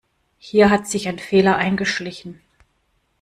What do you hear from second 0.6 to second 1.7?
hat sich ein Fehler